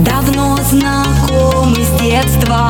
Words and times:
Давно 0.00 0.58
знакомы 0.68 1.76
с 1.76 2.00
детства, 2.00 2.68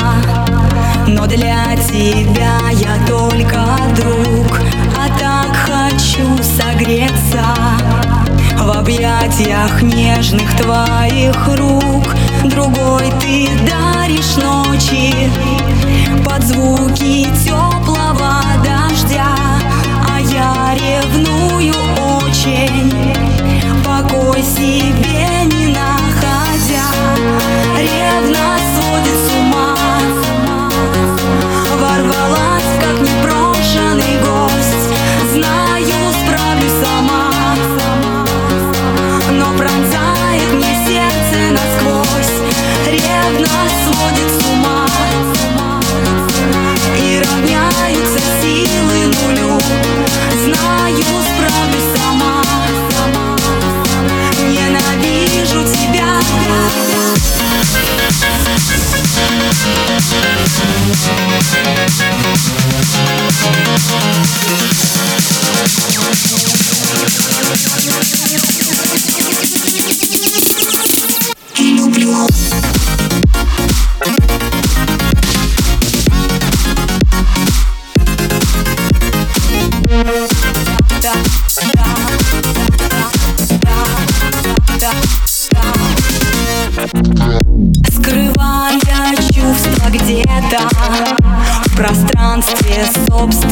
но 1.06 1.26
для 1.26 1.76
тебя 1.76 2.58
я 2.72 2.96
только 3.06 3.64
друг, 3.96 4.60
а 4.96 5.08
так 5.18 5.54
хочу 5.56 6.42
согреться 6.42 7.44
в 8.58 8.70
объятиях 8.70 9.82
нежных 9.82 10.56
твоих 10.56 11.36
рук. 11.56 11.89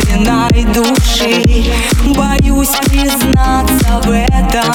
Собственной 0.08 0.64
души. 0.74 1.72
Боюсь 2.04 2.70
признаться 2.86 4.00
в 4.04 4.10
этом 4.10 4.74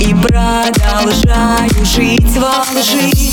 И 0.00 0.14
продолжаю 0.14 1.84
жить 1.84 2.36
во 2.36 2.64
лжи 2.74 3.29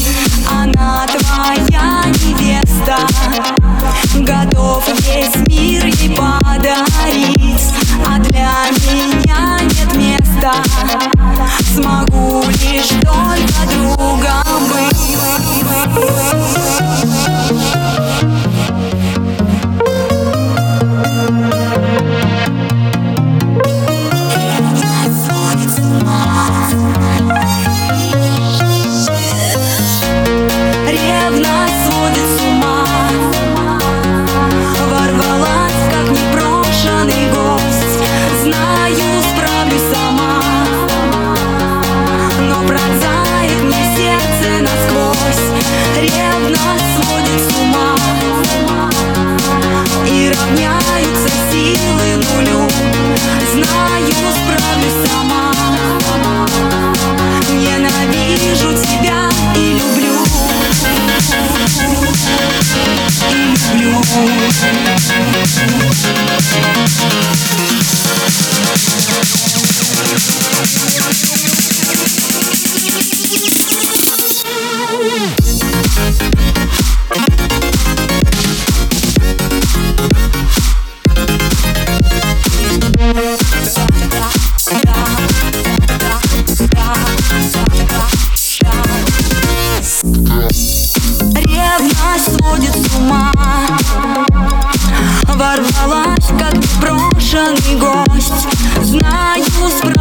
you. 63.87 64.27
Ревность 91.79 92.37
сводит 92.37 92.75
с 92.75 92.95
ума. 92.95 93.31
Ворвалась, 95.25 96.27
как 96.39 96.55
брошенный 96.81 97.79
гость. 97.79 98.47
Знаю, 98.81 99.43
справлюсь 99.45 99.96